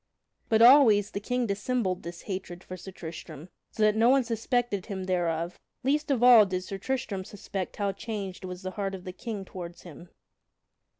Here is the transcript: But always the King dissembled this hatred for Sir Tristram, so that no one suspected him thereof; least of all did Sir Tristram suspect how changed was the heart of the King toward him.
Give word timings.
But 0.49 0.63
always 0.63 1.11
the 1.11 1.19
King 1.19 1.45
dissembled 1.45 2.01
this 2.01 2.21
hatred 2.23 2.63
for 2.63 2.75
Sir 2.75 2.89
Tristram, 2.89 3.49
so 3.69 3.83
that 3.83 3.95
no 3.95 4.09
one 4.09 4.23
suspected 4.23 4.87
him 4.87 5.03
thereof; 5.03 5.59
least 5.83 6.09
of 6.09 6.23
all 6.23 6.43
did 6.47 6.63
Sir 6.63 6.79
Tristram 6.79 7.23
suspect 7.23 7.75
how 7.75 7.91
changed 7.91 8.43
was 8.43 8.63
the 8.63 8.71
heart 8.71 8.95
of 8.95 9.03
the 9.03 9.13
King 9.13 9.45
toward 9.45 9.79
him. 9.81 10.09